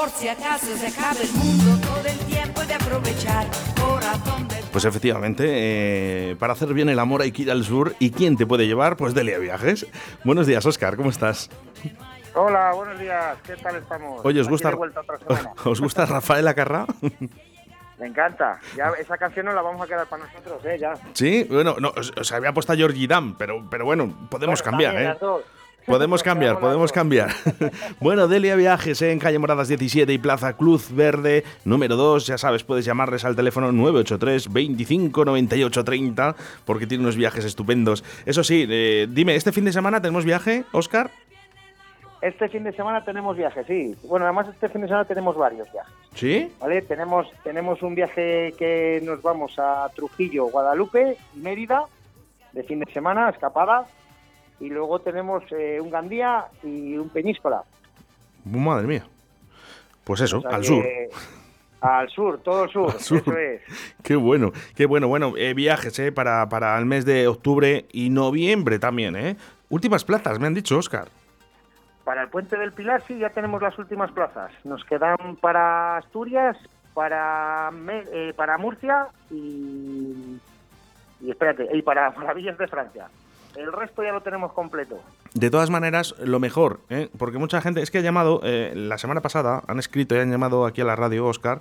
[0.00, 3.46] por si acaso se acaba el mundo, todo el tiempo de aprovechar.
[3.78, 7.94] Corazón de Pues efectivamente, eh, para hacer bien el amor hay que ir al sur.
[7.98, 8.96] ¿Y quién te puede llevar?
[8.96, 9.86] Pues Delia Viajes.
[10.24, 11.50] Buenos días, Oscar, ¿cómo estás?
[12.34, 13.36] Hola, buenos días.
[13.44, 14.24] ¿Qué tal estamos?
[14.24, 14.72] Oye, ¿os gusta.
[15.64, 16.86] ¿os gusta Rafael Acarrá?
[17.98, 18.58] Me encanta.
[18.74, 20.78] Ya esa canción no la vamos a quedar para nosotros, ¿eh?
[20.80, 20.94] Ya.
[21.12, 24.70] sí, bueno, no, os, os había puesto a Georgie Dam, pero, pero bueno, podemos Bueno,
[24.70, 25.04] cambiar, ¿eh?
[25.04, 25.42] las dos.
[25.90, 27.30] Podemos cambiar, podemos cambiar.
[28.00, 29.10] bueno, Delia Viajes ¿eh?
[29.10, 32.28] en calle Moradas 17 y Plaza Cruz Verde, número 2.
[32.28, 38.04] Ya sabes, puedes llamarles al teléfono 983 25 98 30 porque tiene unos viajes estupendos.
[38.24, 41.10] Eso sí, eh, dime, ¿este fin de semana tenemos viaje, Oscar?
[42.22, 43.96] Este fin de semana tenemos viajes, sí.
[44.04, 46.52] Bueno, además este fin de semana tenemos varios viajes, ¿Sí?
[46.60, 46.82] ¿vale?
[46.82, 51.82] Tenemos, tenemos un viaje que nos vamos a Trujillo, Guadalupe, Mérida,
[52.52, 53.86] de fin de semana, escapada.
[54.60, 57.62] Y luego tenemos eh, un Gandía y un Peñíscola.
[58.44, 59.06] Madre mía.
[60.04, 60.84] Pues eso, O sea al sur.
[61.80, 63.18] Al sur, todo el sur, Al sur.
[63.18, 63.62] eso es.
[64.02, 65.08] Qué bueno, qué bueno.
[65.08, 66.12] Bueno, eh, viajes ¿eh?
[66.12, 69.36] para, para el mes de octubre y noviembre también, ¿eh?
[69.70, 71.08] Últimas plazas, me han dicho, Oscar.
[72.04, 74.52] Para el Puente del Pilar sí ya tenemos las últimas plazas.
[74.64, 76.56] Nos quedan para Asturias,
[76.92, 80.38] para eh, para Murcia y
[81.20, 83.08] y espérate, y para, para Villas de Francia.
[83.56, 85.00] El resto ya lo tenemos completo.
[85.34, 87.08] De todas maneras, lo mejor, ¿eh?
[87.18, 90.30] porque mucha gente es que ha llamado, eh, la semana pasada han escrito y han
[90.30, 91.60] llamado aquí a la radio, Oscar,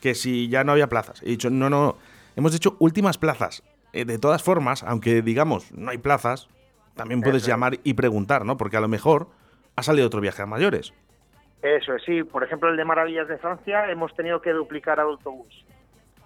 [0.00, 1.22] que si ya no había plazas.
[1.22, 1.96] He dicho, no, no,
[2.36, 3.62] hemos dicho últimas plazas.
[3.92, 6.48] Eh, de todas formas, aunque digamos no hay plazas,
[6.94, 8.56] también puedes Eso llamar y preguntar, ¿no?
[8.56, 9.28] Porque a lo mejor
[9.76, 10.92] ha salido otro viaje a mayores.
[11.62, 12.22] Eso es, sí.
[12.22, 15.64] Por ejemplo, el de Maravillas de Francia hemos tenido que duplicar al autobús.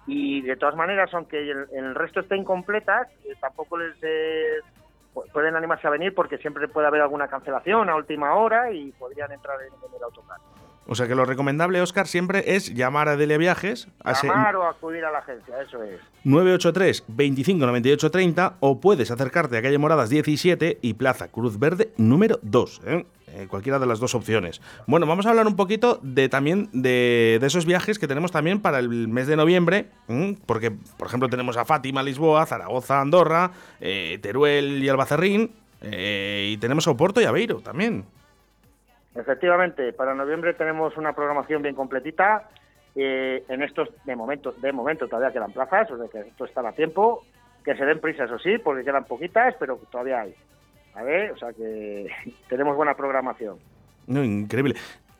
[0.05, 3.99] Y de todas maneras, aunque el, el resto esté incompletas, eh, tampoco les
[5.31, 9.31] pueden animarse a venir porque siempre puede haber alguna cancelación a última hora y podrían
[9.31, 10.37] entrar en, en el autocar.
[10.85, 14.67] O sea que lo recomendable, Oscar, siempre es llamar a Delia Viajes a Llamar o
[14.67, 15.99] acudir a la agencia, eso es.
[16.25, 21.93] 983 25 98 30 o puedes acercarte a calle Moradas 17 y Plaza Cruz Verde
[21.97, 22.81] número 2.
[22.85, 23.05] ¿eh?
[23.35, 24.61] Eh, cualquiera de las dos opciones.
[24.85, 28.61] Bueno, vamos a hablar un poquito de también de, de esos viajes que tenemos también
[28.61, 29.87] para el mes de noviembre,
[30.45, 33.49] porque por ejemplo tenemos a Fátima, Lisboa, Zaragoza, Andorra,
[33.81, 35.51] eh, Teruel y Albacerrín,
[35.81, 38.05] eh, y tenemos a Oporto y Aveiro también.
[39.15, 42.49] Efectivamente, para noviembre tenemos una programación bien completita.
[42.95, 46.71] En estos, de momento, de momento todavía quedan plazas, o sea que esto está a
[46.73, 47.25] tiempo.
[47.65, 50.35] Que se den prisa, eso sí, porque quedan poquitas, pero todavía hay.
[50.95, 52.07] A ver, o sea que
[52.49, 53.57] tenemos buena programación.
[54.07, 54.75] No, increíble.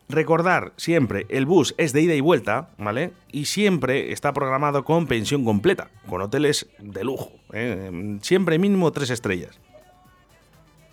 [0.09, 3.11] Recordar siempre, el bus es de ida y vuelta, ¿vale?
[3.31, 7.31] Y siempre está programado con pensión completa, con hoteles de lujo.
[7.53, 8.17] ¿eh?
[8.21, 9.59] Siempre mínimo tres estrellas.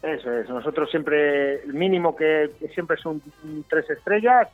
[0.03, 3.21] Eso es, nosotros siempre, el mínimo que, siempre son
[3.69, 4.49] tres estrellas,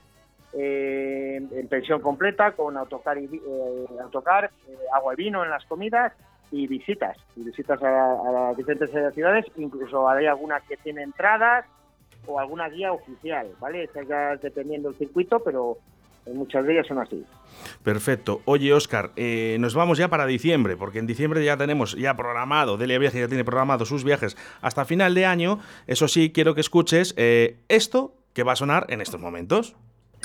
[0.52, 5.64] eh, en pensión completa, con autocar, y, eh, autocar eh, agua y vino en las
[5.66, 6.12] comidas
[6.50, 11.66] y visitas, visitas a, a las diferentes ciudades, incluso hay alguna que tiene entradas
[12.26, 13.84] o alguna guía oficial, ¿vale?
[13.84, 15.78] Estas ya dependiendo del circuito, pero
[16.34, 17.24] muchas de ellas son así.
[17.82, 18.40] Perfecto.
[18.44, 22.76] Oye, Oscar, eh, nos vamos ya para diciembre, porque en diciembre ya tenemos ya programado,
[22.76, 25.60] Delia Viaje ya tiene programado sus viajes hasta final de año.
[25.86, 29.76] Eso sí, quiero que escuches eh, esto que va a sonar en estos momentos.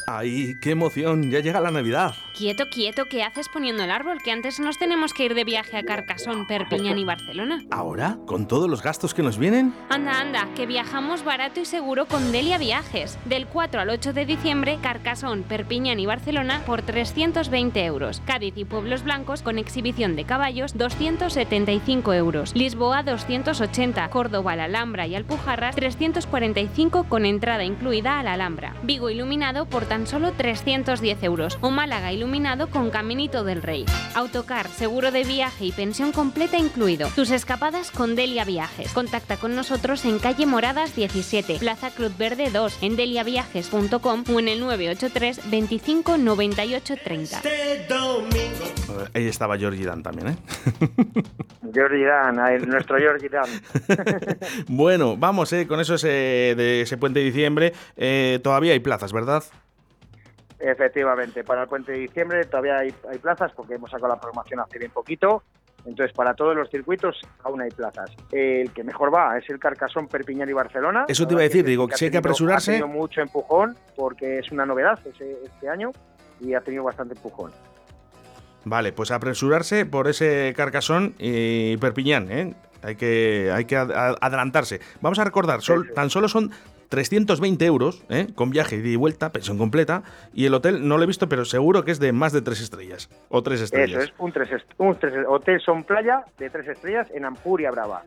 [0.08, 1.30] ¡Ay, qué emoción!
[1.30, 2.16] Ya llega la Navidad.
[2.36, 4.18] Quieto, quieto, ¿qué haces poniendo el árbol?
[4.24, 7.64] Que antes nos tenemos que ir de viaje a Carcasón, Perpiñán y Barcelona.
[7.70, 8.18] ¿Ahora?
[8.26, 9.74] ¿Con todos los gastos que nos vienen?
[9.90, 13.18] Anda, anda, que viajamos barato y seguro con Delia Viajes.
[13.26, 18.22] Del 4 al 8 de diciembre, Carcasón, Perpiñán y Barcelona por 320 euros.
[18.26, 22.56] Cádiz y Pueblos Blancos con exhibición de caballos, 275 euros.
[22.56, 24.10] Lisboa, 280.
[24.10, 28.76] Córdoba, la Alhambra y Alpujarras, 345 con entrada incluida a la Alhambra.
[28.84, 31.58] Vigo iluminado por tan solo 310 euros.
[31.62, 33.86] O Málaga iluminado con Caminito del Rey.
[34.16, 37.08] Autocar, seguro de viaje y pensión completa incluido.
[37.16, 38.92] Tus escapadas con Delia Viajes.
[38.94, 44.48] Contacta con nosotros en calle Moradas 17, Plaza Cruz Verde 2, en deliaviajes.com o en
[44.48, 47.42] el 983 25 98 30.
[47.46, 47.88] Eh,
[49.14, 50.36] Ahí estaba Georgie Dan también, ¿eh?
[51.74, 53.48] Jordi Dan, el- nuestro Jordi Dan.
[54.68, 55.66] bueno, vamos, ¿eh?
[55.68, 57.74] Con eso ese, de ese puente de diciembre.
[57.96, 59.44] eh, todavía hay plazas, ¿verdad?
[60.62, 64.60] Efectivamente, para el puente de diciembre todavía hay, hay plazas porque hemos sacado la programación
[64.60, 65.44] hace bien poquito.
[65.84, 68.12] Entonces, para todos los circuitos aún hay plazas.
[68.32, 71.06] El que mejor va es el Carcasón, Perpiñán y Barcelona.
[71.08, 73.76] Eso te iba a decir, digo, ha si hay que apresurarse- Ha tenido mucho empujón
[73.96, 75.92] porque es una novedad ese- este año
[76.40, 77.52] y ha tenido bastante empujón.
[78.64, 82.54] Vale, pues apresurarse por ese Carcasón y Perpiñán, ¿eh?
[82.84, 84.80] Hay que, hay que ad- ad- adelantarse.
[85.02, 86.52] Vamos a recordar, sol- tan solo son
[86.92, 88.28] 320 euros, ¿eh?
[88.36, 90.04] con viaje ida y vuelta, pensión completa.
[90.34, 92.62] Y el hotel no lo he visto, pero seguro que es de más de tres
[92.62, 93.10] estrellas.
[93.30, 94.04] O tres estrellas.
[94.04, 97.72] Eso es, un, tres, est- un tres- hotel son playa de tres estrellas en Ampuria
[97.72, 98.04] Brava.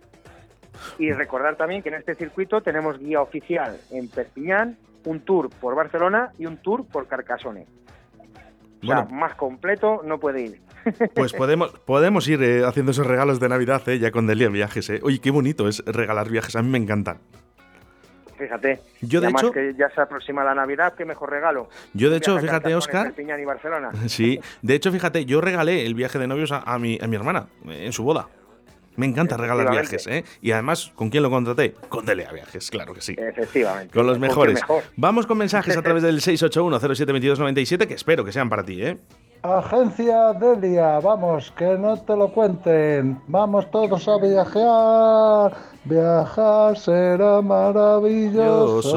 [0.98, 4.76] Y recordar también que en este circuito tenemos guía oficial en Perpiñán,
[5.06, 7.66] un tour por Barcelona y un tour por Carcassonne.
[8.82, 9.08] O sea, Bueno.
[9.16, 10.60] más completo no puede ir.
[11.14, 13.98] Pues podemos, podemos ir eh, haciendo esos regalos de Navidad, ¿eh?
[13.98, 14.90] ya con Delia Viajes.
[14.90, 15.00] ¿eh?
[15.02, 17.20] Oye, qué bonito es regalar viajes, a mí me encantan.
[18.44, 18.81] Fíjate.
[19.00, 21.69] Yo, de hecho- que ya se aproxima la Navidad, qué mejor regalo.
[21.94, 23.91] Yo, de hecho, fíjate, Óscar, Perpiñán y Barcelona.
[24.08, 27.17] Sí, de hecho, fíjate, yo regalé el viaje de novios a, a mi, a mi
[27.17, 28.29] hermana en su boda.
[28.96, 30.06] Me encanta regalar viajes.
[30.06, 30.25] ¿eh?
[30.41, 31.75] Y además, ¿con quién lo contraté?
[31.88, 33.17] Con Delia Viajes, claro que sí.
[33.19, 33.93] Efectivamente.
[33.93, 34.55] Con los mejores.
[34.55, 34.85] mejor.
[34.97, 38.99] Vamos con mensajes a través del 681-072297, que espero que sean para ti, ¿eh?
[39.44, 43.20] Agencia Delia, vamos, que no te lo cuenten.
[43.29, 45.52] Vamos todos a viajar.
[45.85, 48.88] Viajar será maravilloso.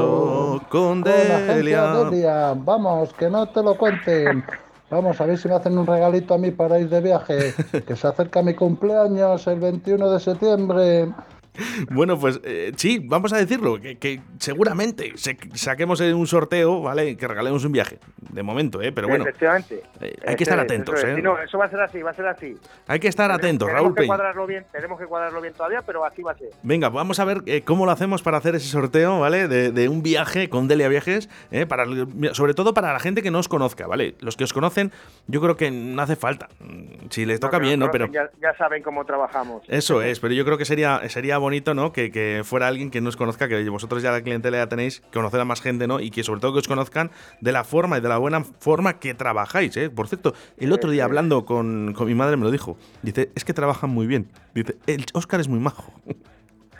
[0.69, 1.93] Con Agencia Delia.
[2.05, 4.45] Delia, vamos, que no te lo cuenten.
[4.89, 7.53] Vamos a ver si me hacen un regalito a mí para ir de viaje.
[7.85, 11.09] Que se acerca mi cumpleaños el 21 de septiembre.
[11.91, 17.15] Bueno, pues eh, sí, vamos a decirlo, que, que seguramente se- saquemos un sorteo, ¿vale?
[17.17, 17.99] Que regalemos un viaje,
[18.31, 18.91] de momento, ¿eh?
[18.91, 19.81] Pero bueno, Efectivamente.
[20.01, 21.17] eh, hay que estar es, atentos, es.
[21.17, 21.21] ¿eh?
[21.21, 22.55] No, eso va a ser así, va a ser así.
[22.87, 24.07] hay que estar atentos, tenemos Raúl que Peña.
[24.15, 26.49] cuadrarlo bien, tenemos que cuadrarlo bien todavía, pero así va a ser.
[26.63, 29.47] Venga, vamos a ver eh, cómo lo hacemos para hacer ese sorteo, ¿vale?
[29.47, 31.29] De, de un viaje con Delia Viajes,
[32.33, 34.15] sobre todo para la gente que no os conozca, ¿vale?
[34.19, 34.91] Los que os conocen,
[35.27, 36.49] yo creo que no hace falta.
[37.09, 37.91] Si les toca No, bien, ¿no?
[37.91, 39.63] Pero Ya, ya saben cómo trabajamos.
[39.67, 41.93] eso es, pero yo creo que sería, sería bonito, ¿no?
[41.93, 45.01] Que, que fuera alguien que no os conozca, que vosotros ya la clientela ya tenéis,
[45.13, 46.01] conocer a más gente, ¿no?
[46.01, 47.09] Y que sobre todo que os conozcan
[47.39, 49.89] de la forma y de la buena forma que trabajáis, ¿eh?
[49.89, 52.77] Por cierto, el otro día hablando con, con mi madre me lo dijo.
[53.01, 54.27] Dice, es que trabajan muy bien.
[54.53, 55.93] Dice, el Oscar es muy majo.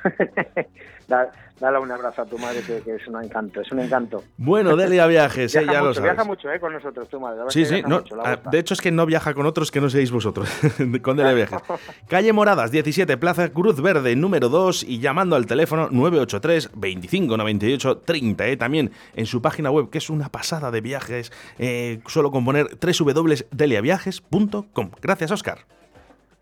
[1.07, 4.21] Da- dale un abrazo a tu madre, que, que es un encanto, es un encanto.
[4.35, 5.59] Bueno, Delia Viajes, ¿eh?
[5.59, 6.11] Viaja ya lo mucho, sabes.
[6.11, 7.39] viaja mucho eh, con nosotros, tu madre.
[7.47, 9.89] Sí, sí, no, mucho, ah, de hecho es que no viaja con otros que no
[9.89, 10.49] seáis vosotros,
[11.01, 11.59] con Delia Viajes.
[12.09, 17.99] Calle Moradas, 17, Plaza Cruz Verde, número 2 y llamando al teléfono 983 25 98
[17.99, 22.31] 30, eh, también en su página web, que es una pasada de viajes, eh, solo
[22.31, 24.91] con poner www.deliaviajes.com.
[25.01, 25.59] Gracias, Oscar.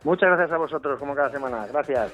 [0.03, 1.67] Muchas gracias a vosotros, como cada semana.
[1.71, 2.11] Gracias.